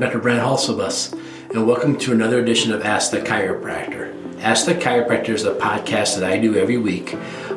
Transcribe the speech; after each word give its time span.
I'm 0.00 0.06
Dr. 0.06 0.18
Brent 0.18 0.40
Halsabus, 0.40 1.12
and 1.50 1.66
welcome 1.66 1.98
to 1.98 2.12
another 2.12 2.38
edition 2.38 2.72
of 2.72 2.80
Ask 2.80 3.10
the 3.10 3.20
Chiropractor. 3.20 4.40
Ask 4.40 4.64
the 4.64 4.74
Chiropractor 4.74 5.28
is 5.28 5.44
a 5.44 5.52
podcast 5.52 6.18
that 6.18 6.24
I 6.24 6.38
do 6.38 6.56
every 6.56 6.78
week 6.78 7.10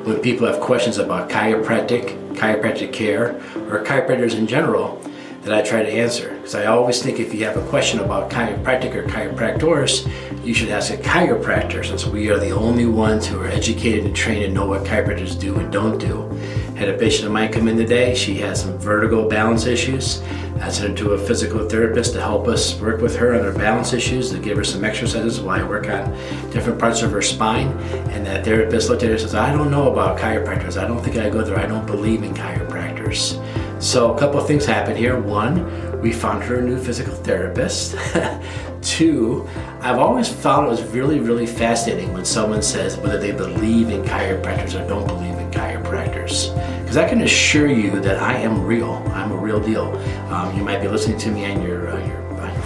when 0.03 0.19
people 0.19 0.45
have 0.47 0.59
questions 0.59 0.97
about 0.97 1.29
chiropractic, 1.29 2.35
chiropractic 2.35 2.91
care, 2.91 3.35
or 3.69 3.81
chiropractors 3.85 4.35
in 4.35 4.45
general 4.45 5.01
that 5.43 5.53
I 5.53 5.61
try 5.61 5.83
to 5.83 5.89
answer. 5.89 6.35
Because 6.35 6.55
I 6.55 6.65
always 6.65 7.01
think 7.01 7.19
if 7.19 7.33
you 7.33 7.43
have 7.45 7.57
a 7.57 7.67
question 7.67 7.99
about 7.99 8.29
chiropractic 8.29 8.95
or 8.95 9.03
chiropractors, 9.03 10.09
you 10.43 10.53
should 10.53 10.69
ask 10.69 10.93
a 10.93 10.97
chiropractor 10.97 11.85
since 11.85 12.05
we 12.05 12.29
are 12.29 12.39
the 12.39 12.51
only 12.51 12.85
ones 12.85 13.27
who 13.27 13.39
are 13.39 13.47
educated 13.47 14.05
and 14.05 14.15
trained 14.15 14.45
and 14.45 14.53
know 14.53 14.65
what 14.65 14.83
chiropractors 14.83 15.39
do 15.39 15.55
and 15.59 15.71
don't 15.71 15.97
do. 15.97 16.29
Had 16.75 16.89
a 16.89 16.97
patient 16.97 17.27
of 17.27 17.31
mine 17.31 17.51
come 17.51 17.67
in 17.67 17.77
today, 17.77 18.15
she 18.15 18.35
has 18.39 18.61
some 18.61 18.77
vertigo 18.77 19.29
balance 19.29 19.65
issues. 19.65 20.23
I 20.59 20.69
sent 20.69 20.97
her 20.97 21.05
to 21.05 21.11
a 21.11 21.17
physical 21.17 21.67
therapist 21.67 22.13
to 22.13 22.21
help 22.21 22.47
us 22.47 22.79
work 22.79 23.01
with 23.01 23.15
her 23.17 23.35
on 23.35 23.43
her 23.43 23.53
balance 23.53 23.91
issues, 23.91 24.31
to 24.31 24.39
give 24.39 24.57
her 24.57 24.63
some 24.63 24.85
exercises 24.85 25.41
while 25.41 25.59
I 25.59 25.67
work 25.67 25.89
on 25.89 26.11
different 26.51 26.79
parts 26.79 27.01
of 27.01 27.11
her 27.11 27.21
spine. 27.21 27.67
And 28.11 28.25
that 28.25 28.45
therapist 28.45 28.89
looked 28.89 29.03
at 29.03 29.07
her 29.07 29.13
and 29.13 29.21
says, 29.21 29.35
I 29.35 29.51
don't 29.51 29.69
know 29.69 29.91
about 29.91 30.17
chiropractors. 30.17 30.81
I 30.81 30.87
don't 30.87 31.03
think 31.03 31.17
I 31.17 31.29
go 31.29 31.43
there. 31.43 31.59
I 31.59 31.65
don't 31.65 31.85
believe 31.85 32.23
in 32.23 32.33
chiropractors. 32.33 33.37
So 33.83 34.13
a 34.13 34.17
couple 34.17 34.39
of 34.39 34.47
things 34.47 34.65
happened 34.65 34.97
here. 34.97 35.19
One, 35.19 35.99
we 35.99 36.13
found 36.13 36.41
her 36.45 36.59
a 36.59 36.61
new 36.61 36.79
physical 36.81 37.13
therapist. 37.13 37.97
Two, 38.81 39.45
I've 39.81 39.99
always 39.99 40.29
found 40.29 40.67
it 40.67 40.69
was 40.69 40.83
really, 40.83 41.19
really 41.19 41.45
fascinating 41.45 42.13
when 42.13 42.23
someone 42.23 42.61
says 42.61 42.95
whether 42.95 43.19
they 43.19 43.33
believe 43.33 43.89
in 43.89 44.01
chiropractors 44.03 44.81
or 44.81 44.87
don't 44.87 45.05
believe 45.05 45.37
in 45.37 45.51
chiropractors. 45.51 46.55
Because 46.79 46.95
I 46.95 47.09
can 47.09 47.23
assure 47.23 47.67
you 47.67 47.99
that 47.99 48.19
I 48.19 48.37
am 48.37 48.65
real. 48.65 49.03
I'm 49.07 49.33
a 49.33 49.37
real 49.37 49.59
deal. 49.59 49.93
Um, 50.31 50.55
you 50.55 50.63
might 50.63 50.79
be 50.79 50.87
listening 50.87 51.17
to 51.17 51.29
me 51.29 51.45
on 51.45 51.61
your, 51.61 51.89
uh, 51.89 52.07
your 52.07 52.22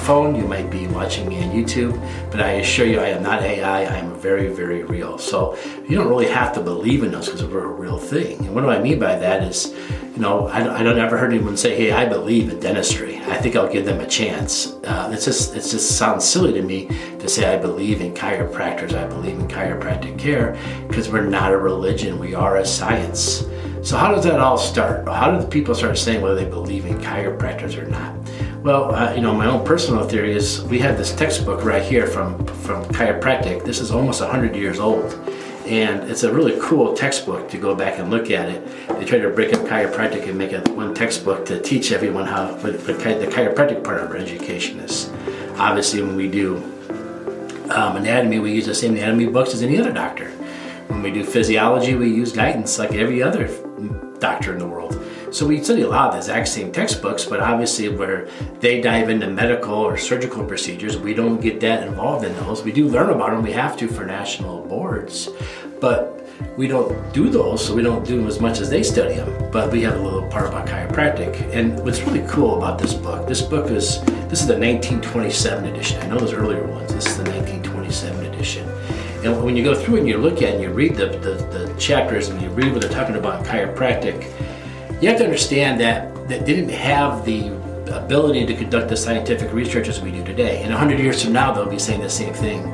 phone, 0.08 0.36
you 0.36 0.48
might 0.48 0.72
be 0.72 0.88
watching 0.88 1.28
me 1.28 1.44
on 1.44 1.52
YouTube, 1.52 1.92
but 2.32 2.40
I 2.40 2.52
assure 2.64 2.86
you 2.86 3.02
I 3.02 3.10
am 3.10 3.22
not 3.22 3.42
AI. 3.42 3.82
I 3.82 3.98
am 3.98 4.16
very, 4.16 4.48
very 4.48 4.84
real. 4.84 5.18
So 5.18 5.58
you 5.86 5.98
don't 5.98 6.08
really 6.08 6.30
have 6.30 6.54
to 6.54 6.62
believe 6.62 7.04
in 7.04 7.14
us 7.14 7.26
because 7.28 7.44
we're 7.44 7.66
a 7.66 7.74
real 7.74 7.98
thing. 7.98 8.38
And 8.46 8.56
what 8.56 8.62
do 8.62 8.70
I 8.70 8.82
mean 8.82 9.00
by 9.00 9.20
that 9.20 9.44
is 9.44 9.76
you 10.16 10.22
know, 10.22 10.48
I, 10.48 10.80
I 10.80 10.82
don't 10.82 10.98
ever 10.98 11.18
heard 11.18 11.34
anyone 11.34 11.58
say, 11.58 11.76
"Hey, 11.76 11.92
I 11.92 12.06
believe 12.06 12.50
in 12.50 12.60
dentistry." 12.62 13.18
I 13.28 13.38
think 13.38 13.58
I'll 13.58 13.72
give 13.72 13.86
them 13.86 14.00
a 14.00 14.08
chance. 14.08 14.74
Uh, 14.86 15.12
it's 15.14 15.26
just 15.26 15.52
it 15.54 15.62
just 15.62 15.98
sounds 15.98 16.24
silly 16.24 16.54
to 16.54 16.62
me 16.62 16.88
to 17.20 17.28
say 17.28 17.54
I 17.54 17.58
believe 17.58 18.00
in 18.00 18.14
chiropractors. 18.14 18.94
I 18.94 19.06
believe 19.08 19.38
in 19.38 19.48
chiropractic 19.50 20.18
care 20.18 20.58
because 20.88 21.10
we're 21.10 21.26
not 21.26 21.52
a 21.52 21.58
religion. 21.58 22.18
We 22.18 22.34
are 22.34 22.58
a 22.58 22.66
science. 22.66 23.46
So 23.84 23.98
how 23.98 24.16
does 24.16 24.24
that 24.24 24.40
all 24.40 24.58
start? 24.58 25.06
How 25.08 25.32
do 25.32 25.42
the 25.42 25.48
people 25.48 25.76
start 25.76 25.98
saying 25.98 26.22
whether 26.22 26.36
they 26.36 26.50
believe 26.50 26.86
in 26.86 26.98
chiropractors 26.98 27.78
or 27.78 27.86
not? 27.86 28.16
Well, 28.68 28.94
uh, 28.94 29.14
you 29.14 29.22
know, 29.22 29.34
my 29.34 29.46
own 29.46 29.66
personal 29.66 30.06
theory 30.10 30.36
is 30.36 30.62
we 30.64 30.78
have 30.80 30.98
this 30.98 31.16
textbook 31.16 31.64
right 31.64 31.82
here 31.82 32.06
from 32.06 32.46
from 32.48 32.84
chiropractic. 32.88 33.64
This 33.64 33.80
is 33.80 33.92
almost 33.92 34.20
100 34.20 34.58
years 34.58 34.78
old 34.78 35.14
and 35.66 36.04
it's 36.12 36.24
a 36.24 36.34
really 36.34 36.60
cool 36.62 36.94
textbook 36.94 37.50
to 37.52 37.58
go 37.58 37.74
back 37.74 37.98
and 37.98 38.10
look 38.10 38.30
at 38.30 38.50
it. 38.50 38.90
They 39.00 39.06
try 39.06 39.20
to 39.20 39.30
break 39.30 39.54
up 39.54 39.62
chiropractic 39.62 40.28
and 40.28 40.38
make 40.38 40.52
it 40.52 40.68
one 40.68 40.94
textbook 40.94 41.46
to 41.46 41.62
teach 41.62 41.94
everyone 41.94 42.26
how 42.26 42.56
what, 42.56 42.74
what 42.74 43.00
the 43.00 43.28
chiropractic 43.28 43.86
part 43.86 44.02
of 44.02 44.10
our 44.10 44.18
education 44.18 44.82
is. 44.82 45.14
Obviously, 45.58 46.02
when 46.02 46.18
we 46.18 46.28
do 46.28 46.58
um, 47.70 47.96
anatomy, 47.96 48.40
we 48.40 48.52
use 48.52 48.66
the 48.66 48.76
same 48.76 48.98
anatomy 48.98 49.28
books 49.28 49.54
as 49.54 49.64
any 49.64 49.80
other 49.80 49.94
doctor. 49.94 50.30
When 50.90 51.02
we 51.04 51.12
do 51.12 51.24
physiology, 51.24 51.96
we 51.96 52.10
use 52.10 52.34
Guyton's 52.34 52.78
like 52.78 52.92
every 52.92 53.24
other 53.24 53.48
doctor 54.20 54.52
in 54.52 54.60
the 54.60 54.68
world. 54.68 54.97
So 55.38 55.46
we 55.46 55.64
study 55.64 55.84
a 55.84 55.88
lot 55.88 56.08
of 56.08 56.14
the 56.14 56.18
exact 56.18 56.48
same 56.48 56.72
textbooks, 56.72 57.24
but 57.24 57.40
obviously 57.40 57.90
where 57.90 58.28
they 58.60 58.82
dive 58.82 59.12
into 59.12 59.30
medical 59.30 59.76
or 59.76 59.96
surgical 59.96 60.44
procedures, 60.44 60.98
we 60.98 61.14
don't 61.14 61.40
get 61.40 61.60
that 61.60 61.86
involved 61.86 62.26
in 62.26 62.34
those. 62.38 62.64
We 62.64 62.72
do 62.72 62.88
learn 62.88 63.12
about 63.12 63.30
them, 63.30 63.44
we 63.44 63.52
have 63.52 63.78
to 63.78 63.88
for 63.88 64.04
national 64.04 64.66
boards, 64.66 65.30
but 65.80 66.28
we 66.58 66.68
don't 66.68 67.14
do 67.14 67.30
those, 67.30 67.64
so 67.64 67.76
we 67.76 67.84
don't 67.84 68.04
do 68.04 68.18
them 68.18 68.26
as 68.26 68.40
much 68.40 68.60
as 68.62 68.72
they 68.72 68.82
study 68.82 69.14
them. 69.14 69.52
But 69.52 69.72
we 69.72 69.84
have 69.84 70.00
a 70.00 70.02
little 70.02 70.28
part 70.28 70.48
about 70.48 70.66
chiropractic. 70.66 71.40
And 71.54 71.84
what's 71.84 72.02
really 72.02 72.28
cool 72.28 72.58
about 72.58 72.80
this 72.80 72.96
book, 72.96 73.28
this 73.28 73.44
book 73.44 73.70
is 73.70 74.02
this 74.30 74.42
is 74.42 74.48
the 74.48 74.58
1927 74.58 75.66
edition. 75.66 76.02
I 76.02 76.08
know 76.08 76.18
there's 76.18 76.34
earlier 76.34 76.66
ones. 76.66 76.92
This 76.92 77.06
is 77.06 77.16
the 77.16 77.30
1927 77.30 78.26
edition. 78.26 78.68
And 79.24 79.44
when 79.44 79.56
you 79.56 79.64
go 79.64 79.76
through 79.76 79.98
and 79.98 80.08
you 80.08 80.18
look 80.18 80.42
at 80.42 80.56
and 80.56 80.64
you 80.64 80.72
read 80.72 80.96
the, 80.96 81.10
the, 81.10 81.34
the 81.56 81.76
chapters 81.78 82.30
and 82.30 82.42
you 82.42 82.50
read 82.50 82.72
what 82.72 82.82
they're 82.82 82.90
talking 82.90 83.18
about 83.18 83.42
in 83.42 83.46
chiropractic, 83.46 84.34
you 85.02 85.08
have 85.10 85.18
to 85.20 85.24
understand 85.24 85.80
that, 85.80 86.28
that 86.28 86.46
didn't 86.46 86.70
have 86.70 87.24
the 87.24 87.56
ability 87.96 88.46
to 88.46 88.56
conduct 88.56 88.90
the 88.90 88.98
scientific 88.98 89.54
research 89.54 89.88
as 89.88 90.02
we 90.02 90.12
do 90.12 90.24
today. 90.24 90.64
And 90.64 90.72
100 90.72 91.00
years 91.00 91.24
from 91.24 91.34
now, 91.34 91.54
they'll 91.54 91.70
be 91.70 91.78
saying 91.78 92.02
the 92.02 92.10
same 92.10 92.34
thing. 92.34 92.66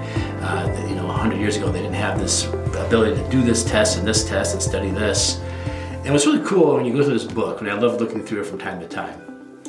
Uh, 0.42 0.86
you 0.88 0.96
know, 0.96 1.06
100 1.06 1.38
years 1.38 1.58
ago, 1.58 1.72
they 1.72 1.82
didn't 1.82 1.96
have 1.96 2.20
this 2.20 2.46
ability 2.78 3.22
to 3.22 3.30
do 3.30 3.42
this 3.42 3.64
test 3.64 3.98
and 3.98 4.08
this 4.08 4.28
test 4.28 4.54
and 4.54 4.62
study 4.62 4.90
this. 4.90 5.40
And 6.04 6.14
what's 6.14 6.26
really 6.26 6.46
cool 6.46 6.76
when 6.76 6.86
you 6.86 6.94
go 6.94 7.04
through 7.04 7.14
this 7.14 7.26
book, 7.26 7.60
and 7.60 7.70
I 7.70 7.74
love 7.74 8.00
looking 8.00 8.24
through 8.24 8.42
it 8.42 8.46
from 8.46 8.58
time 8.58 8.80
to 8.80 8.88
time, 8.88 9.62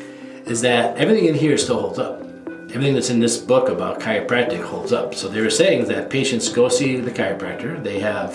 is 0.46 0.60
that 0.60 0.96
everything 0.96 1.26
in 1.26 1.34
here 1.34 1.58
still 1.58 1.80
holds 1.80 1.98
up. 1.98 2.20
Everything 2.50 2.94
that's 2.94 3.10
in 3.10 3.20
this 3.20 3.38
book 3.38 3.68
about 3.68 4.00
chiropractic 4.00 4.62
holds 4.62 4.92
up. 4.92 5.14
So 5.14 5.28
they 5.28 5.40
were 5.40 5.50
saying 5.50 5.86
that 5.88 6.10
patients 6.10 6.48
go 6.48 6.68
see 6.68 6.96
the 6.96 7.10
chiropractor, 7.10 7.82
they 7.82 8.00
have 8.00 8.32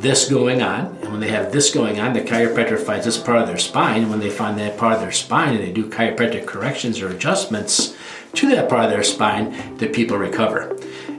this 0.00 0.28
going 0.28 0.62
on. 0.62 0.96
And 1.02 1.10
when 1.10 1.20
they 1.20 1.28
have 1.28 1.52
this 1.52 1.72
going 1.72 2.00
on, 2.00 2.12
the 2.12 2.20
chiropractor 2.20 2.78
finds 2.78 3.04
this 3.04 3.18
part 3.18 3.40
of 3.40 3.46
their 3.46 3.58
spine. 3.58 4.02
And 4.02 4.10
when 4.10 4.20
they 4.20 4.30
find 4.30 4.58
that 4.58 4.78
part 4.78 4.94
of 4.94 5.00
their 5.00 5.12
spine 5.12 5.54
and 5.54 5.62
they 5.62 5.72
do 5.72 5.88
chiropractic 5.88 6.46
corrections 6.46 7.00
or 7.00 7.08
adjustments 7.08 7.96
to 8.34 8.48
that 8.50 8.68
part 8.68 8.84
of 8.84 8.90
their 8.90 9.02
spine, 9.02 9.76
the 9.76 9.88
people 9.88 10.16
recover. 10.16 10.76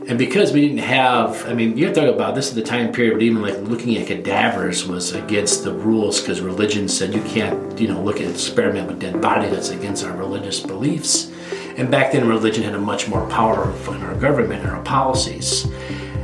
And 0.08 0.18
because 0.18 0.52
we 0.52 0.62
didn't 0.62 0.80
have, 0.80 1.46
I 1.48 1.54
mean, 1.54 1.78
you 1.78 1.86
have 1.86 1.94
to 1.96 2.02
talk 2.02 2.14
about 2.14 2.34
this 2.34 2.50
is 2.50 2.56
the 2.56 2.64
time 2.64 2.92
period 2.92 3.14
where 3.14 3.22
even 3.22 3.42
like 3.42 3.58
looking 3.60 3.98
at 3.98 4.08
cadavers 4.08 4.88
was 4.88 5.14
against 5.14 5.64
the 5.64 5.74
rules 5.74 6.20
because 6.20 6.42
religion 6.42 6.88
said 6.88 7.14
you 7.14 7.22
can't, 7.22 7.80
you 7.80 7.88
know, 7.88 8.02
look 8.02 8.20
at 8.20 8.28
experiment 8.28 8.88
with 8.88 9.00
dead 9.00 9.22
bodies. 9.22 9.52
That's 9.52 9.70
against 9.70 10.04
our 10.04 10.16
religious 10.18 10.60
beliefs. 10.60 11.32
And 11.78 11.90
back 11.90 12.12
then, 12.12 12.28
religion 12.28 12.64
had 12.64 12.74
a 12.74 12.80
much 12.80 13.08
more 13.08 13.28
power 13.30 13.72
in 13.90 14.02
our 14.02 14.16
government 14.16 14.64
and 14.64 14.72
our 14.72 14.84
policies. 14.84 15.66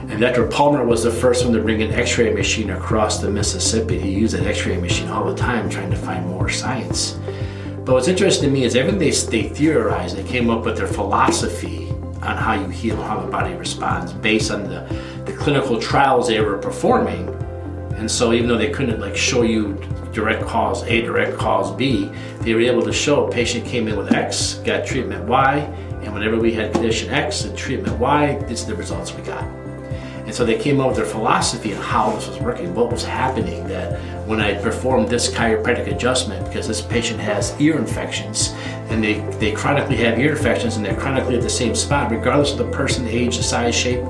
And 0.09 0.22
Dr. 0.22 0.47
Palmer 0.47 0.85
was 0.85 1.03
the 1.03 1.12
first 1.12 1.44
one 1.44 1.53
to 1.53 1.62
bring 1.62 1.81
an 1.81 1.91
x 1.91 2.18
ray 2.18 2.34
machine 2.34 2.69
across 2.69 3.19
the 3.19 3.29
Mississippi. 3.29 4.00
He 4.00 4.12
used 4.12 4.35
an 4.35 4.47
x 4.47 4.66
ray 4.66 4.78
machine 4.78 5.09
all 5.09 5.25
the 5.25 5.35
time 5.35 5.69
trying 5.69 5.91
to 5.91 5.97
find 5.97 6.25
more 6.25 6.50
science. 6.50 7.19
But 7.84 7.94
what's 7.94 8.07
interesting 8.07 8.50
to 8.50 8.53
me 8.53 8.63
is 8.63 8.75
everything 8.75 9.00
they, 9.00 9.12
they 9.12 9.50
theorized, 9.50 10.16
they 10.16 10.23
came 10.23 10.50
up 10.50 10.63
with 10.63 10.78
their 10.78 10.88
philosophy 10.88 11.91
on 12.22 12.38
how 12.38 12.53
you 12.53 12.67
heal, 12.69 13.01
how 13.01 13.19
the 13.19 13.29
body 13.29 13.53
responds 13.56 14.13
based 14.13 14.50
on 14.50 14.63
the, 14.63 14.79
the 15.25 15.34
clinical 15.34 15.79
trials 15.79 16.29
they 16.29 16.40
were 16.40 16.57
performing. 16.57 17.28
And 17.97 18.09
so 18.09 18.31
even 18.31 18.47
though 18.47 18.57
they 18.57 18.69
couldn't 18.69 19.01
like 19.01 19.16
show 19.16 19.41
you 19.41 19.73
direct 20.13 20.44
cause 20.46 20.84
A, 20.84 21.01
direct 21.01 21.38
cause 21.38 21.75
B, 21.75 22.09
they 22.41 22.53
were 22.53 22.62
able 22.62 22.84
to 22.84 22.94
show 22.94 23.28
a 23.28 23.31
patient 23.31 23.66
came 23.66 23.90
in 23.90 23.97
with 23.97 24.13
X, 24.13 24.56
got 24.66 24.85
treatment 24.85 25.25
Y, 25.25 25.59
and 26.01 26.13
whenever 26.13 26.40
we 26.40 26.53
had 26.53 26.72
condition 26.72 27.09
X 27.09 27.44
and 27.44 27.57
treatment 27.57 28.00
Y, 28.00 28.38
this 28.47 28.62
is 28.62 28.66
the 28.66 28.75
results 28.75 29.13
we 29.13 29.22
got. 29.23 29.66
And 30.28 30.36
so 30.36 30.44
they 30.44 30.60
came 30.60 30.82
up 30.82 30.90
with 30.90 30.98
their 30.98 31.06
philosophy 31.06 31.74
on 31.74 31.82
how 31.82 32.12
this 32.12 32.28
was 32.28 32.38
working, 32.40 32.76
what 32.76 32.92
was 32.92 33.06
happening. 33.06 33.66
That 33.70 33.98
when 34.28 34.42
I 34.42 34.62
performed 34.62 35.08
this 35.08 35.34
chiropractic 35.34 35.88
adjustment, 35.88 36.46
because 36.46 36.68
this 36.68 36.82
patient 36.82 37.22
has 37.22 37.56
ear 37.62 37.78
infections, 37.78 38.54
and 38.90 39.02
they, 39.02 39.22
they 39.40 39.54
chronically 39.54 39.96
have 39.96 40.20
ear 40.20 40.32
infections 40.32 40.76
and 40.76 40.86
they're 40.86 41.00
chronically 41.00 41.38
at 41.38 41.44
the 41.44 41.50
same 41.50 41.74
spot, 41.74 42.12
regardless 42.12 42.52
of 42.52 42.58
the 42.58 42.70
person, 42.72 43.08
age, 43.08 43.38
the 43.38 43.44
size, 43.44 43.74
shape. 43.74 44.04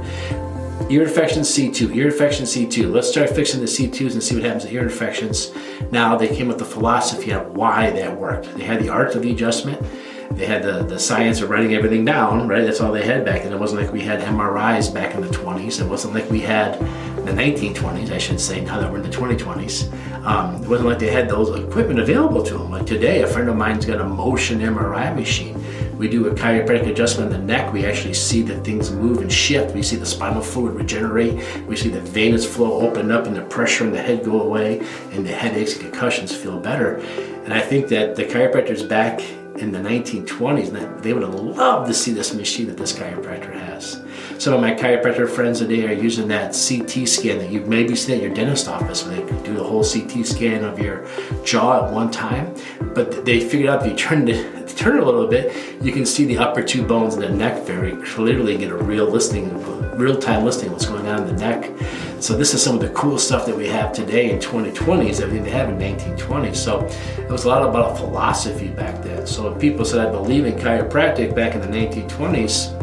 Ear 0.89 1.03
infection 1.03 1.43
C2, 1.43 1.95
ear 1.95 2.07
infection 2.07 2.45
C2. 2.45 2.91
Let's 2.91 3.09
start 3.09 3.29
fixing 3.29 3.59
the 3.59 3.67
C2s 3.67 4.13
and 4.13 4.23
see 4.23 4.33
what 4.33 4.43
happens 4.43 4.65
to 4.65 4.73
ear 4.73 4.81
infections. 4.81 5.51
Now 5.91 6.17
they 6.17 6.29
came 6.29 6.49
up 6.49 6.57
with 6.57 6.67
the 6.67 6.73
philosophy 6.73 7.31
on 7.31 7.53
why 7.53 7.91
that 7.91 8.17
worked. 8.17 8.51
They 8.55 8.63
had 8.63 8.81
the 8.81 8.89
art 8.89 9.13
of 9.13 9.21
the 9.21 9.31
adjustment 9.31 9.85
they 10.31 10.45
had 10.45 10.63
the, 10.63 10.83
the 10.83 10.99
science 10.99 11.41
of 11.41 11.49
writing 11.49 11.73
everything 11.73 12.05
down, 12.05 12.47
right? 12.47 12.63
That's 12.63 12.81
all 12.81 12.91
they 12.91 13.05
had 13.05 13.25
back 13.25 13.43
then. 13.43 13.53
It 13.53 13.59
wasn't 13.59 13.81
like 13.81 13.91
we 13.91 14.01
had 14.01 14.21
MRIs 14.21 14.93
back 14.93 15.15
in 15.15 15.21
the 15.21 15.27
20s. 15.27 15.81
It 15.81 15.87
wasn't 15.87 16.13
like 16.13 16.29
we 16.29 16.39
had 16.41 16.79
the 17.25 17.31
1920s, 17.33 18.11
I 18.11 18.17
should 18.17 18.39
say, 18.39 18.61
now 18.61 18.79
that 18.79 18.91
we're 18.91 18.99
in 18.99 19.03
the 19.03 19.15
2020s. 19.15 19.91
Um, 20.25 20.61
it 20.63 20.67
wasn't 20.67 20.89
like 20.89 20.99
they 20.99 21.11
had 21.11 21.29
those 21.29 21.57
equipment 21.59 21.99
available 21.99 22.43
to 22.43 22.57
them. 22.57 22.71
Like 22.71 22.85
today, 22.85 23.21
a 23.23 23.27
friend 23.27 23.49
of 23.49 23.55
mine's 23.55 23.85
got 23.85 23.99
a 23.99 24.03
motion 24.03 24.59
MRI 24.59 25.15
machine. 25.15 25.63
We 25.97 26.07
do 26.07 26.27
a 26.27 26.35
chiropractic 26.35 26.89
adjustment 26.91 27.33
in 27.33 27.39
the 27.39 27.45
neck. 27.45 27.73
We 27.73 27.85
actually 27.85 28.13
see 28.13 28.43
that 28.43 28.63
things 28.63 28.91
move 28.91 29.17
and 29.19 29.33
shift. 29.33 29.73
We 29.73 29.81
see 29.81 29.95
the 29.95 30.05
spinal 30.05 30.43
fluid 30.43 30.75
regenerate. 30.75 31.43
We 31.65 31.75
see 31.75 31.89
the 31.89 32.01
venous 32.01 32.45
flow 32.45 32.81
open 32.81 33.09
up 33.09 33.25
and 33.25 33.35
the 33.35 33.41
pressure 33.41 33.83
in 33.83 33.91
the 33.91 34.01
head 34.01 34.23
go 34.23 34.41
away 34.41 34.79
and 35.11 35.25
the 35.25 35.33
headaches 35.33 35.73
and 35.73 35.81
concussions 35.81 36.35
feel 36.35 36.59
better. 36.59 36.97
And 37.45 37.53
I 37.53 37.61
think 37.61 37.87
that 37.87 38.15
the 38.15 38.25
chiropractors 38.25 38.87
back 38.87 39.21
in 39.57 39.71
the 39.71 39.79
1920s, 39.79 41.01
they 41.01 41.13
would 41.13 41.23
have 41.23 41.33
loved 41.33 41.87
to 41.87 41.93
see 41.93 42.11
this 42.11 42.33
machine 42.33 42.67
that 42.67 42.77
this 42.77 42.93
chiropractor 42.93 43.53
has. 43.53 44.03
Some 44.37 44.53
of 44.53 44.61
my 44.61 44.73
chiropractor 44.73 45.29
friends 45.29 45.59
today 45.59 45.87
are 45.87 45.93
using 45.93 46.27
that 46.27 46.51
CT 46.51 47.07
scan 47.07 47.39
that 47.39 47.49
you've 47.49 47.67
maybe 47.67 47.95
seen 47.95 48.17
at 48.17 48.21
your 48.21 48.33
dentist 48.33 48.67
office 48.67 49.03
where 49.03 49.15
they 49.15 49.43
do 49.43 49.55
the 49.55 49.63
whole 49.63 49.83
CT 49.83 50.25
scan 50.25 50.63
of 50.63 50.79
your 50.79 51.07
jaw 51.43 51.85
at 51.85 51.91
one 51.91 52.11
time. 52.11 52.55
But 52.93 53.25
they 53.25 53.39
figured 53.39 53.69
out 53.69 53.85
if 53.85 53.91
you 53.91 53.97
turn 53.97 54.27
it, 54.27 54.67
turn 54.77 54.97
it 54.97 55.03
a 55.03 55.05
little 55.05 55.27
bit, 55.27 55.81
you 55.81 55.91
can 55.91 56.05
see 56.05 56.25
the 56.25 56.37
upper 56.37 56.61
two 56.61 56.85
bones 56.85 57.15
in 57.15 57.21
the 57.21 57.29
neck 57.29 57.63
very 57.63 57.95
clearly. 58.05 58.57
Get 58.57 58.71
a 58.71 58.77
real 58.77 59.09
listing, 59.09 59.51
real 59.97 60.17
time 60.17 60.45
listing 60.45 60.67
of 60.67 60.73
what's 60.73 60.85
going 60.85 61.07
on 61.07 61.27
in 61.27 61.35
the 61.35 61.41
neck. 61.41 61.71
So 62.19 62.35
this 62.35 62.53
is 62.53 62.63
some 62.63 62.75
of 62.75 62.81
the 62.81 62.89
cool 62.89 63.19
stuff 63.19 63.45
that 63.45 63.55
we 63.55 63.67
have 63.67 63.93
today 63.93 64.31
in 64.31 64.39
2020 64.39 65.09
is 65.09 65.21
everything 65.21 65.43
they 65.43 65.51
have 65.51 65.69
in 65.69 65.77
1920. 65.77 66.53
So 66.55 66.85
it 67.17 67.29
was 67.29 67.45
a 67.45 67.47
lot 67.47 67.61
about 67.67 67.91
a 67.91 67.95
philosophy 67.95 68.69
back 68.69 69.03
then. 69.03 69.27
So 69.27 69.53
people 69.53 69.85
said 69.85 70.05
I 70.05 70.09
believe 70.09 70.45
in 70.45 70.55
chiropractic 70.55 71.35
back 71.35 71.53
in 71.53 71.61
the 71.61 71.67
1920s, 71.67 72.73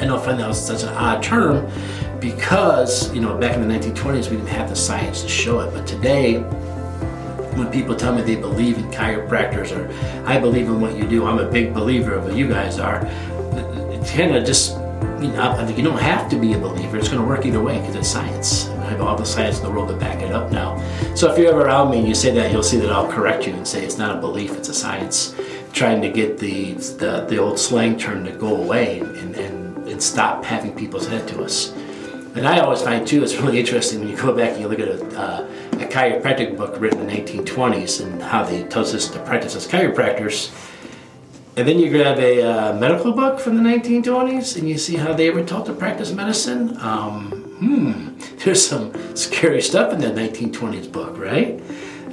I 0.00 0.04
don't 0.06 0.24
find 0.24 0.38
that 0.38 0.46
was 0.46 0.64
such 0.64 0.84
an 0.84 0.90
odd 0.90 1.22
term 1.22 1.68
because 2.20 3.12
you 3.12 3.20
know 3.20 3.36
back 3.36 3.56
in 3.56 3.66
the 3.66 3.74
1920s 3.74 4.30
we 4.30 4.36
didn't 4.36 4.48
have 4.48 4.68
the 4.68 4.76
science 4.76 5.22
to 5.22 5.28
show 5.28 5.60
it, 5.60 5.72
but 5.72 5.86
today 5.86 6.38
when 7.58 7.70
people 7.72 7.96
tell 7.96 8.14
me 8.14 8.22
they 8.22 8.36
believe 8.36 8.78
in 8.78 8.88
chiropractors 8.92 9.76
or 9.76 9.90
I 10.26 10.38
believe 10.38 10.66
in 10.66 10.80
what 10.80 10.96
you 10.96 11.08
do, 11.08 11.26
I'm 11.26 11.40
a 11.40 11.50
big 11.50 11.74
believer 11.74 12.14
of 12.14 12.24
what 12.24 12.34
you 12.34 12.48
guys 12.48 12.78
are. 12.78 13.00
Kind 14.06 14.34
of 14.34 14.44
just, 14.44 14.76
you 15.20 15.28
know, 15.28 15.68
you 15.76 15.82
don't 15.82 16.00
have 16.00 16.28
to 16.30 16.36
be 16.36 16.52
a 16.52 16.58
believer. 16.58 16.96
It's 16.96 17.08
going 17.08 17.20
to 17.20 17.26
work 17.26 17.44
either 17.44 17.62
way 17.62 17.80
because 17.80 17.96
it's 17.96 18.08
science. 18.08 18.68
I 18.68 18.90
have 18.90 19.00
all 19.00 19.16
the 19.16 19.24
science 19.24 19.58
in 19.58 19.64
the 19.64 19.70
world 19.70 19.88
to 19.88 19.96
back 19.96 20.22
it 20.22 20.32
up 20.32 20.52
now. 20.52 20.78
So 21.14 21.30
if 21.30 21.38
you're 21.38 21.50
ever 21.50 21.62
around 21.62 21.90
me 21.90 21.98
and 21.98 22.08
you 22.08 22.14
say 22.14 22.30
that, 22.32 22.52
you'll 22.52 22.62
see 22.62 22.78
that 22.78 22.90
I'll 22.90 23.10
correct 23.10 23.46
you 23.46 23.54
and 23.54 23.66
say 23.66 23.84
it's 23.84 23.98
not 23.98 24.16
a 24.16 24.20
belief, 24.20 24.56
it's 24.56 24.68
a 24.68 24.74
science. 24.74 25.34
Trying 25.72 26.00
to 26.02 26.08
get 26.08 26.38
the 26.38 26.74
the, 26.74 27.26
the 27.28 27.38
old 27.38 27.58
slang 27.58 27.98
term 27.98 28.24
to 28.24 28.32
go 28.32 28.56
away 28.56 29.00
and, 29.00 29.34
and, 29.34 29.88
and 29.88 30.02
stop 30.02 30.44
having 30.44 30.74
people's 30.74 31.06
head 31.06 31.26
to 31.28 31.42
us. 31.42 31.72
And 32.34 32.46
I 32.46 32.60
always 32.60 32.82
find 32.82 33.06
too, 33.06 33.22
it's 33.24 33.34
really 33.36 33.58
interesting 33.58 34.00
when 34.00 34.08
you 34.08 34.16
go 34.16 34.32
back 34.32 34.52
and 34.52 34.60
you 34.60 34.68
look 34.68 34.78
at 34.78 34.88
a, 34.88 35.20
uh, 35.20 35.48
a 35.72 35.86
chiropractic 35.88 36.56
book 36.56 36.80
written 36.80 37.00
in 37.00 37.06
the 37.06 37.12
1920s 37.12 38.04
and 38.04 38.22
how 38.22 38.44
they 38.44 38.62
tells 38.64 38.94
us 38.94 39.08
to 39.08 39.18
practice 39.24 39.56
as 39.56 39.66
chiropractors. 39.66 40.54
And 41.58 41.66
then 41.66 41.80
you 41.80 41.90
grab 41.90 42.20
a 42.20 42.40
uh, 42.40 42.72
medical 42.74 43.10
book 43.10 43.40
from 43.40 43.56
the 43.56 43.62
1920s 43.68 44.56
and 44.56 44.68
you 44.68 44.78
see 44.78 44.94
how 44.94 45.12
they 45.12 45.30
were 45.30 45.42
taught 45.42 45.66
to 45.66 45.72
practice 45.72 46.12
medicine. 46.12 46.80
Um, 46.80 47.32
hmm, 47.58 48.16
there's 48.44 48.64
some 48.64 48.92
scary 49.16 49.60
stuff 49.60 49.92
in 49.92 49.98
that 50.02 50.14
1920s 50.14 50.92
book, 50.92 51.18
right? 51.18 51.60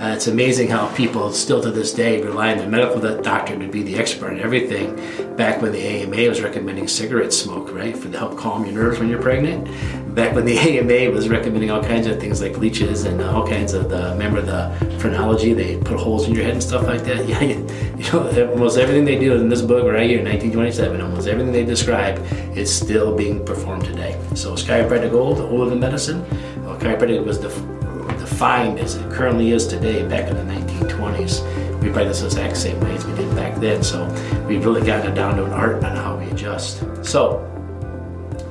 Uh, 0.02 0.14
it's 0.16 0.26
amazing 0.26 0.70
how 0.70 0.92
people 0.96 1.32
still 1.32 1.62
to 1.62 1.70
this 1.70 1.94
day 1.94 2.24
rely 2.24 2.54
on 2.54 2.58
the 2.58 2.68
medical 2.68 3.00
doctor 3.22 3.56
to 3.56 3.68
be 3.68 3.84
the 3.84 3.96
expert 3.98 4.32
in 4.32 4.40
everything. 4.40 4.96
Back 5.36 5.62
when 5.62 5.74
the 5.74 5.80
AMA 5.80 6.28
was 6.28 6.42
recommending 6.42 6.88
cigarette 6.88 7.32
smoke, 7.32 7.72
right, 7.72 7.96
for 7.96 8.10
to 8.10 8.18
help 8.18 8.40
calm 8.40 8.66
your 8.66 8.74
nerves 8.74 8.98
when 8.98 9.10
you're 9.10 9.22
pregnant. 9.22 9.68
Back 10.16 10.34
when 10.34 10.46
the 10.46 10.58
AMA 10.80 11.12
was 11.12 11.28
recommending 11.28 11.70
all 11.72 11.84
kinds 11.84 12.08
of 12.08 12.22
things 12.22 12.42
like 12.42 12.58
leeches 12.58 13.04
and 13.04 13.20
uh, 13.20 13.36
all 13.36 13.46
kinds 13.46 13.74
of 13.74 13.90
the 13.90 14.12
remember 14.12 14.42
the 14.42 14.98
phrenology, 14.98 15.54
they 15.54 15.76
put 15.76 16.00
holes 16.00 16.26
in 16.26 16.34
your 16.34 16.46
head 16.46 16.54
and 16.54 16.64
stuff 16.64 16.88
like 16.88 17.04
that. 17.04 17.26
Yeah, 17.26 17.42
you 17.42 18.12
know, 18.14 18.52
almost 18.54 18.78
everything 18.78 19.04
they 19.04 19.20
do 19.20 19.36
in 19.36 19.50
this 19.50 19.62
book 19.62 19.84
right 19.84 20.10
here, 20.10 20.24
1927, 20.24 21.02
almost 21.02 21.28
everything 21.28 21.52
they 21.52 21.66
describe 21.66 22.20
is 22.56 22.74
still 22.74 23.14
being 23.14 23.44
performed 23.44 23.84
today. 23.84 24.18
So 24.36 24.54
is 24.54 24.64
chiropractic 24.64 25.12
old, 25.12 25.40
older 25.40 25.72
than 25.72 25.80
medicine? 25.82 26.22
Well, 26.64 26.78
chiropractic 26.78 27.26
was 27.26 27.40
the 27.40 27.50
defined 28.18 28.80
as 28.80 28.96
it 28.96 29.12
currently 29.12 29.52
is 29.52 29.68
today 29.68 30.08
back 30.08 30.30
in 30.30 30.36
the 30.36 30.54
1920s. 30.54 31.82
We 31.82 31.90
practice 31.92 32.22
the 32.22 32.28
exact 32.28 32.56
same 32.58 32.80
way 32.80 32.96
as 32.96 33.06
we 33.06 33.16
did 33.16 33.36
back 33.36 33.60
then, 33.60 33.84
so 33.84 34.08
we've 34.48 34.64
really 34.66 34.86
gotten 34.86 35.12
it 35.12 35.16
down 35.16 35.36
to 35.38 35.46
an 35.46 35.52
art 35.52 35.84
on 35.84 35.96
how 35.96 36.18
we 36.18 36.26
adjust. 36.32 36.84
So, 37.06 37.55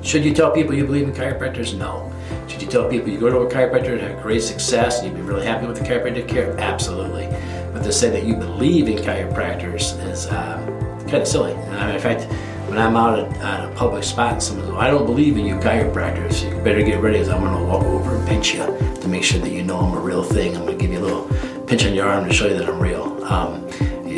should 0.04 0.22
you 0.22 0.34
tell 0.34 0.52
people 0.52 0.74
you 0.74 0.84
believe 0.84 1.08
in 1.08 1.14
chiropractors? 1.14 1.76
No. 1.76 2.12
Should 2.46 2.60
you 2.60 2.68
tell 2.68 2.88
people 2.90 3.08
you 3.08 3.18
go 3.18 3.30
to 3.30 3.38
a 3.38 3.50
chiropractor 3.50 3.92
and 3.92 4.00
have 4.02 4.22
great 4.22 4.42
success 4.42 5.00
and 5.00 5.08
you'd 5.08 5.16
be 5.16 5.22
really 5.22 5.46
happy 5.46 5.66
with 5.66 5.78
the 5.78 5.84
chiropractic 5.84 6.28
care? 6.28 6.54
Absolutely. 6.60 7.26
But 7.72 7.82
to 7.84 7.90
say 7.92 8.10
that 8.10 8.24
you 8.24 8.36
believe 8.36 8.86
in 8.86 8.98
chiropractors 8.98 9.98
is 10.06 10.26
um, 10.26 10.66
kind 11.00 11.14
of 11.14 11.26
silly. 11.26 11.54
I 11.54 11.86
mean, 11.86 11.94
in 11.94 12.00
fact, 12.02 12.30
when 12.68 12.76
I'm 12.76 12.96
out 12.96 13.18
at, 13.18 13.36
at, 13.38 13.72
a 13.72 13.74
public 13.74 14.04
spot 14.04 14.34
and 14.34 14.42
someone 14.42 14.66
says, 14.66 14.74
I 14.76 14.90
don't 14.90 15.06
believe 15.06 15.38
in 15.38 15.46
you 15.46 15.56
chiropractors, 15.56 16.44
you 16.44 16.62
better 16.62 16.82
get 16.82 17.00
ready 17.00 17.18
as 17.18 17.30
I'm 17.30 17.40
going 17.40 17.56
to 17.56 17.64
walk 17.64 17.84
over 17.84 18.14
and 18.14 18.28
pinch 18.28 18.54
you 18.54 18.66
to 18.66 19.08
make 19.08 19.24
sure 19.24 19.40
that 19.40 19.50
you 19.50 19.62
know 19.62 19.78
I'm 19.78 19.96
a 19.96 20.00
real 20.00 20.22
thing. 20.22 20.54
I'm 20.54 20.66
going 20.66 20.76
to 20.76 20.82
give 20.82 20.92
you 20.92 20.98
a 20.98 21.06
little 21.06 21.64
pinch 21.66 21.86
on 21.86 21.94
your 21.94 22.06
arm 22.06 22.28
to 22.28 22.32
show 22.32 22.46
you 22.46 22.58
that 22.58 22.68
I'm 22.68 22.78
real. 22.78 23.24
Um, 23.24 23.66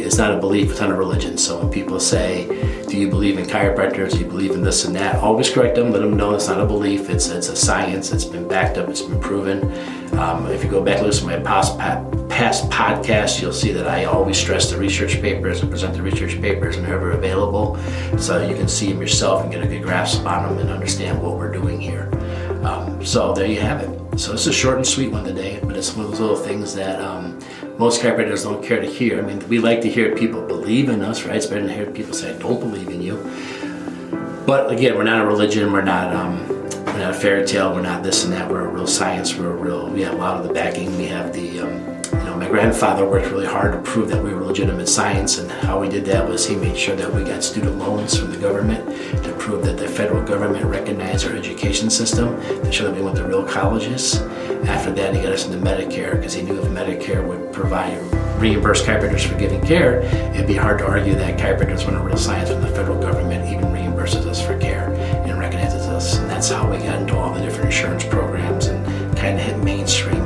it's 0.02 0.18
not 0.18 0.32
a 0.32 0.38
belief, 0.38 0.70
it's 0.70 0.80
not 0.80 0.90
a 0.90 0.94
religion. 0.94 1.38
So 1.38 1.58
when 1.58 1.70
people 1.70 1.98
say, 2.00 2.46
Do 2.88 2.96
you 2.96 3.08
believe 3.08 3.38
in 3.38 3.46
chiropractors? 3.46 4.12
Do 4.12 4.18
you 4.18 4.26
believe 4.26 4.52
in 4.52 4.62
this 4.62 4.84
and 4.84 4.94
that? 4.96 5.16
Always 5.16 5.50
correct 5.50 5.76
them, 5.76 5.92
let 5.92 6.02
them 6.02 6.16
know 6.16 6.34
it's 6.34 6.48
not 6.48 6.60
a 6.60 6.66
belief, 6.66 7.10
it's, 7.10 7.28
it's 7.28 7.48
a 7.48 7.56
science, 7.56 8.12
it's 8.12 8.24
been 8.24 8.46
backed 8.46 8.78
up, 8.78 8.88
it's 8.88 9.02
been 9.02 9.20
proven. 9.20 9.64
Um, 10.18 10.46
if 10.46 10.62
you 10.62 10.70
go 10.70 10.82
back 10.82 10.98
and 10.98 11.06
listen 11.06 11.28
to 11.28 11.36
my 11.36 11.42
past, 11.42 11.78
past 12.28 12.70
podcasts, 12.70 13.40
you'll 13.40 13.52
see 13.52 13.72
that 13.72 13.86
I 13.86 14.04
always 14.04 14.38
stress 14.38 14.70
the 14.70 14.78
research 14.78 15.20
papers 15.20 15.60
and 15.60 15.70
present 15.70 15.94
the 15.94 16.02
research 16.02 16.40
papers 16.40 16.76
whenever 16.76 17.12
available 17.12 17.76
so 18.18 18.46
you 18.46 18.54
can 18.54 18.68
see 18.68 18.92
them 18.92 19.00
yourself 19.00 19.42
and 19.42 19.52
get 19.52 19.62
a 19.62 19.66
good 19.66 19.82
grasp 19.82 20.24
on 20.24 20.48
them 20.48 20.58
and 20.58 20.70
understand 20.70 21.22
what 21.22 21.36
we're 21.36 21.52
doing 21.52 21.80
here. 21.80 22.10
Um, 22.66 23.04
so 23.04 23.32
there 23.32 23.46
you 23.46 23.60
have 23.60 23.80
it. 23.82 24.18
So 24.18 24.32
it's 24.32 24.46
a 24.48 24.52
short 24.52 24.76
and 24.76 24.86
sweet 24.86 25.12
one 25.12 25.24
today, 25.24 25.60
but 25.62 25.76
it's 25.76 25.94
one 25.94 26.06
of 26.06 26.10
those 26.10 26.20
little 26.20 26.36
things 26.36 26.74
that 26.74 27.00
um, 27.00 27.38
most 27.78 28.02
chiropractors 28.02 28.42
don't 28.42 28.62
care 28.62 28.80
to 28.80 28.86
hear. 28.86 29.20
I 29.20 29.22
mean, 29.22 29.48
we 29.48 29.60
like 29.60 29.82
to 29.82 29.88
hear 29.88 30.16
people 30.16 30.42
believe 30.44 30.88
in 30.88 31.00
us, 31.00 31.22
right? 31.22 31.36
It's 31.36 31.46
better 31.46 31.64
than 31.64 31.70
hear 31.70 31.86
people 31.86 32.12
say, 32.12 32.34
I 32.34 32.38
don't 32.38 32.58
believe 32.58 32.88
in 32.88 33.00
you. 33.00 33.18
But 34.46 34.72
again, 34.72 34.96
we're 34.96 35.04
not 35.04 35.22
a 35.22 35.26
religion, 35.26 35.72
we're 35.72 35.82
not 35.82 36.12
um, 36.12 36.48
we're 36.48 36.98
not 36.98 37.10
a 37.10 37.14
fairy 37.14 37.46
tale, 37.46 37.72
we're 37.72 37.82
not 37.82 38.02
this 38.02 38.24
and 38.24 38.32
that, 38.32 38.50
we're 38.50 38.64
a 38.64 38.68
real 38.68 38.86
science, 38.86 39.36
we're 39.36 39.52
a 39.52 39.56
real, 39.56 39.88
we 39.88 40.00
have 40.02 40.14
a 40.14 40.16
lot 40.16 40.40
of 40.40 40.48
the 40.48 40.52
backing, 40.52 40.96
we 40.96 41.06
have 41.06 41.32
the, 41.32 41.60
um, 41.60 41.95
my 42.46 42.52
grandfather 42.52 43.04
worked 43.04 43.26
really 43.26 43.44
hard 43.44 43.72
to 43.72 43.78
prove 43.90 44.08
that 44.08 44.22
we 44.22 44.32
were 44.32 44.44
legitimate 44.44 44.88
science, 44.88 45.38
and 45.38 45.50
how 45.50 45.80
we 45.80 45.88
did 45.88 46.04
that 46.04 46.28
was 46.28 46.46
he 46.46 46.54
made 46.54 46.76
sure 46.76 46.94
that 46.94 47.12
we 47.12 47.24
got 47.24 47.42
student 47.42 47.76
loans 47.76 48.16
from 48.16 48.30
the 48.30 48.36
government 48.36 48.86
to 49.24 49.34
prove 49.36 49.64
that 49.64 49.76
the 49.76 49.88
federal 49.88 50.22
government 50.22 50.64
recognized 50.64 51.26
our 51.26 51.34
education 51.34 51.90
system, 51.90 52.40
to 52.62 52.70
show 52.70 52.84
that 52.84 52.94
we 52.94 53.02
went 53.02 53.16
to 53.16 53.24
real 53.24 53.44
colleges. 53.44 54.20
After 54.68 54.92
that, 54.92 55.12
he 55.12 55.22
got 55.22 55.32
us 55.32 55.44
into 55.44 55.58
Medicare 55.58 56.12
because 56.12 56.34
he 56.34 56.42
knew 56.42 56.56
if 56.56 56.68
Medicare 56.68 57.26
would 57.26 57.52
provide 57.52 57.98
reimburse 58.40 58.80
chiropractors 58.84 59.26
for 59.26 59.36
giving 59.36 59.60
care, 59.62 60.02
it'd 60.32 60.46
be 60.46 60.54
hard 60.54 60.78
to 60.78 60.86
argue 60.86 61.16
that 61.16 61.36
chiropractors 61.40 61.84
weren't 61.84 62.04
real 62.04 62.16
science 62.16 62.50
when 62.50 62.60
the 62.60 62.68
federal 62.68 63.00
government 63.00 63.44
even 63.52 63.64
reimburses 63.72 64.24
us 64.24 64.40
for 64.40 64.56
care 64.56 64.92
and 65.26 65.36
recognizes 65.40 65.86
us. 65.88 66.18
And 66.18 66.30
that's 66.30 66.50
how 66.50 66.70
we 66.70 66.76
got 66.76 67.00
into 67.00 67.16
all 67.16 67.34
the 67.34 67.40
different 67.40 67.66
insurance 67.66 68.04
programs 68.04 68.66
and 68.66 68.86
kind 69.16 69.36
of 69.36 69.44
hit 69.44 69.58
mainstream 69.58 70.25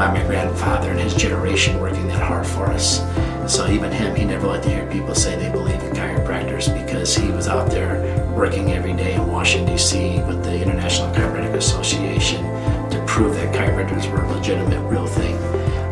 by 0.00 0.10
my 0.10 0.26
grandfather 0.26 0.92
and 0.92 0.98
his 0.98 1.14
generation 1.14 1.78
working 1.78 2.08
that 2.08 2.22
hard 2.22 2.46
for 2.46 2.64
us. 2.68 3.00
So 3.46 3.68
even 3.68 3.92
him, 3.92 4.16
he 4.16 4.24
never 4.24 4.46
liked 4.46 4.64
to 4.64 4.70
hear 4.70 4.90
people 4.90 5.14
say 5.14 5.36
they 5.36 5.52
believe 5.52 5.82
in 5.82 5.92
chiropractors 5.92 6.72
because 6.82 7.14
he 7.14 7.30
was 7.30 7.48
out 7.48 7.70
there 7.70 8.26
working 8.34 8.72
every 8.72 8.94
day 8.94 9.16
in 9.16 9.26
Washington 9.30 9.74
D.C. 9.74 10.22
with 10.22 10.42
the 10.42 10.54
International 10.54 11.14
Chiropractic 11.14 11.52
Association 11.52 12.42
to 12.88 13.04
prove 13.06 13.34
that 13.34 13.54
chiropractors 13.54 14.10
were 14.10 14.22
a 14.22 14.32
legitimate, 14.32 14.80
real 14.88 15.06
thing. 15.06 15.36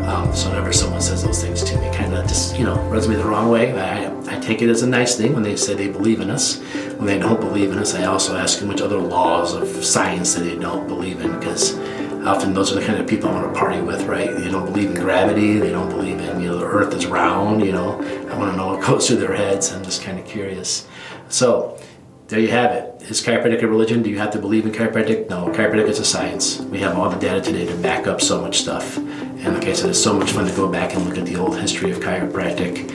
Um, 0.06 0.34
so 0.34 0.48
whenever 0.48 0.72
someone 0.72 1.02
says 1.02 1.22
those 1.22 1.42
things 1.42 1.62
to 1.64 1.78
me, 1.78 1.94
kind 1.94 2.14
of 2.14 2.26
just 2.26 2.58
you 2.58 2.64
know 2.64 2.80
rubs 2.88 3.08
me 3.08 3.14
the 3.14 3.26
wrong 3.26 3.50
way. 3.50 3.78
I, 3.78 4.06
I 4.34 4.40
take 4.40 4.62
it 4.62 4.70
as 4.70 4.80
a 4.80 4.86
nice 4.86 5.16
thing 5.16 5.34
when 5.34 5.42
they 5.42 5.54
say 5.54 5.74
they 5.74 5.88
believe 5.88 6.20
in 6.22 6.30
us. 6.30 6.62
When 6.96 7.04
they 7.04 7.18
don't 7.18 7.40
believe 7.42 7.72
in 7.72 7.78
us, 7.78 7.94
I 7.94 8.04
also 8.06 8.38
ask 8.38 8.58
them 8.58 8.68
which 8.68 8.80
other 8.80 8.96
laws 8.96 9.52
of 9.52 9.68
science 9.84 10.32
that 10.32 10.44
they 10.44 10.56
don't 10.56 10.88
believe 10.88 11.20
in 11.20 11.38
because 11.38 11.78
often 12.28 12.52
those 12.52 12.70
are 12.70 12.74
the 12.74 12.84
kind 12.84 13.00
of 13.00 13.06
people 13.06 13.30
I 13.30 13.40
want 13.40 13.54
to 13.54 13.58
party 13.58 13.80
with, 13.80 14.02
right? 14.04 14.30
They 14.30 14.50
don't 14.50 14.66
believe 14.66 14.90
in 14.90 14.96
gravity. 14.96 15.58
They 15.58 15.70
don't 15.70 15.88
believe 15.88 16.20
in, 16.20 16.40
you 16.40 16.48
know, 16.48 16.58
the 16.58 16.66
earth 16.66 16.94
is 16.94 17.06
round, 17.06 17.64
you 17.64 17.72
know. 17.72 17.94
I 18.30 18.36
want 18.36 18.52
to 18.52 18.56
know 18.56 18.68
what 18.68 18.82
goes 18.86 19.08
through 19.08 19.16
their 19.16 19.34
heads. 19.34 19.72
I'm 19.72 19.82
just 19.82 20.02
kind 20.02 20.18
of 20.18 20.26
curious. 20.26 20.86
So, 21.30 21.80
there 22.28 22.38
you 22.38 22.48
have 22.48 22.72
it. 22.72 23.10
Is 23.10 23.22
chiropractic 23.22 23.62
a 23.62 23.66
religion? 23.66 24.02
Do 24.02 24.10
you 24.10 24.18
have 24.18 24.30
to 24.32 24.38
believe 24.38 24.66
in 24.66 24.72
chiropractic? 24.72 25.30
No, 25.30 25.46
chiropractic 25.48 25.88
is 25.88 25.98
a 25.98 26.04
science. 26.04 26.60
We 26.60 26.78
have 26.80 26.98
all 26.98 27.08
the 27.08 27.16
data 27.18 27.40
today 27.40 27.64
to 27.64 27.74
back 27.78 28.06
up 28.06 28.20
so 28.20 28.42
much 28.42 28.58
stuff. 28.58 28.98
And 28.98 29.54
like 29.54 29.64
I 29.64 29.72
said, 29.72 29.88
it's 29.88 30.02
so 30.02 30.12
much 30.12 30.32
fun 30.32 30.46
to 30.46 30.54
go 30.54 30.70
back 30.70 30.94
and 30.94 31.06
look 31.06 31.16
at 31.16 31.24
the 31.24 31.36
old 31.36 31.58
history 31.58 31.90
of 31.90 32.00
chiropractic 32.00 32.90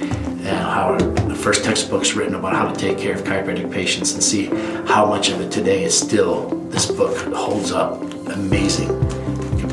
and 0.46 0.48
how 0.48 0.98
the 0.98 1.34
first 1.34 1.64
textbooks 1.64 2.14
written 2.14 2.36
about 2.36 2.54
how 2.54 2.72
to 2.72 2.80
take 2.80 3.00
care 3.00 3.16
of 3.16 3.24
chiropractic 3.24 3.72
patients 3.72 4.14
and 4.14 4.22
see 4.22 4.46
how 4.86 5.08
much 5.08 5.30
of 5.30 5.42
it 5.42 5.52
today 5.52 5.84
is 5.84 5.98
still, 5.98 6.50
this 6.70 6.92
book 6.92 7.18
holds 7.34 7.72
up 7.72 8.04
amazing 8.28 9.03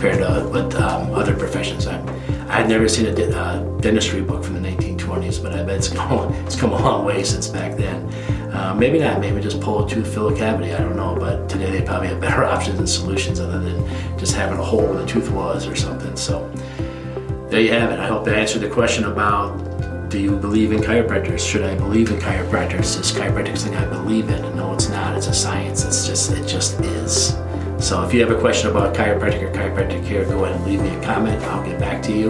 compared 0.01 0.19
to 0.19 0.49
what 0.49 0.75
um, 0.77 1.13
other 1.13 1.37
professions. 1.37 1.87
I, 1.87 2.01
I 2.49 2.61
had 2.61 2.71
never 2.71 2.89
seen 2.89 3.07
a 3.07 3.37
uh, 3.37 3.63
dentistry 3.81 4.23
book 4.23 4.43
from 4.43 4.55
the 4.55 4.67
1920s, 4.67 5.43
but 5.43 5.53
I 5.53 5.63
bet 5.63 5.77
it's 5.77 5.89
come, 5.93 6.33
it's 6.47 6.59
come 6.59 6.73
a 6.73 6.83
long 6.83 7.05
way 7.05 7.23
since 7.23 7.49
back 7.49 7.77
then. 7.77 8.11
Uh, 8.51 8.75
maybe 8.75 8.99
not, 8.99 9.21
maybe 9.21 9.43
just 9.43 9.61
pull 9.61 9.85
a 9.85 9.89
tooth, 9.89 10.13
fill 10.13 10.29
a 10.29 10.37
cavity, 10.37 10.73
I 10.73 10.79
don't 10.79 10.97
know, 10.97 11.15
but 11.15 11.51
today 11.51 11.71
they 11.71 11.83
probably 11.83 12.09
have 12.09 12.19
better 12.19 12.45
options 12.57 12.79
and 12.79 12.89
solutions 12.89 13.41
other 13.41 13.61
than 13.61 13.87
just 14.19 14.35
having 14.35 14.59
a 14.59 14.65
hole 14.65 14.87
where 14.87 14.95
the 14.95 15.07
tooth 15.07 15.31
was 15.31 15.67
or 15.67 15.77
something. 15.77 16.17
So 16.17 16.51
there 17.51 17.61
you 17.61 17.73
have 17.73 17.91
it. 17.91 18.01
I 18.01 18.07
hope 18.07 18.25
that 18.25 18.39
answered 18.39 18.63
the 18.63 18.71
question 18.71 19.05
about 19.05 20.09
do 20.09 20.19
you 20.19 20.35
believe 20.35 20.73
in 20.73 20.81
chiropractors? 20.81 21.47
Should 21.47 21.63
I 21.63 21.77
believe 21.77 22.11
in 22.11 22.19
chiropractors? 22.19 22.99
Is 22.99 23.13
chiropractic 23.13 23.59
something 23.59 23.79
I 23.79 23.85
believe 23.85 24.31
in? 24.31 24.57
No, 24.57 24.73
it's 24.73 24.89
not. 24.89 25.17
It's 25.17 25.29
a 25.29 25.35
science. 25.35 25.85
It's 25.85 26.07
just, 26.07 26.33
it 26.33 26.49
just 26.49 26.81
is. 26.81 27.37
So 27.81 28.03
if 28.05 28.13
you 28.13 28.21
have 28.21 28.31
a 28.31 28.39
question 28.39 28.71
about 28.71 28.95
chiropractic 28.95 29.43
or 29.43 29.53
chiropractic 29.53 30.07
care, 30.07 30.25
go 30.25 30.45
ahead 30.45 30.57
and 30.57 30.67
leave 30.67 30.83
me 30.83 30.95
a 30.95 31.03
comment. 31.03 31.43
I'll 31.45 31.65
get 31.65 31.81
back 31.81 32.03
to 32.05 32.13
you. 32.13 32.29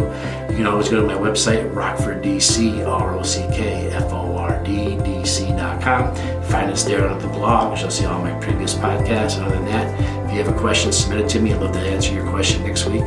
You 0.48 0.56
can 0.56 0.66
always 0.66 0.88
go 0.88 1.00
to 1.00 1.06
my 1.06 1.14
website, 1.14 1.74
Rockford 1.74 2.22
DC, 2.22 2.86
R 2.86 3.18
O 3.18 3.22
C 3.22 3.40
K 3.52 3.90
F 3.90 4.12
O 4.12 4.36
R 4.36 4.62
D 4.64 4.96
D 5.04 5.24
C.com. 5.24 6.14
Find 6.44 6.70
us 6.70 6.84
there 6.84 7.08
on 7.08 7.18
the 7.18 7.28
blog, 7.28 7.78
you'll 7.80 7.90
see 7.90 8.04
all 8.04 8.22
my 8.22 8.38
previous 8.40 8.74
podcasts. 8.74 9.36
And 9.36 9.46
other 9.46 9.56
than 9.56 9.66
that, 9.66 10.26
if 10.26 10.32
you 10.32 10.42
have 10.42 10.54
a 10.54 10.58
question, 10.58 10.92
submit 10.92 11.20
it 11.22 11.28
to 11.30 11.40
me. 11.40 11.52
I'd 11.52 11.60
love 11.60 11.72
to 11.72 11.80
answer 11.80 12.14
your 12.14 12.28
question 12.30 12.62
next 12.62 12.86
week. 12.86 13.04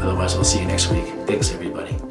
Otherwise, 0.00 0.34
we'll 0.34 0.44
see 0.44 0.60
you 0.60 0.66
next 0.66 0.90
week. 0.90 1.04
Thanks, 1.26 1.52
everybody. 1.52 2.01